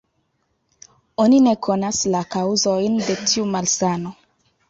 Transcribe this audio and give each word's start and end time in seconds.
Oni 1.23 1.41
ne 1.47 1.53
konas 1.67 1.99
la 2.15 2.21
kaŭzojn 2.35 2.97
de 3.09 3.17
tiu 3.33 3.47
malsano. 3.57 4.15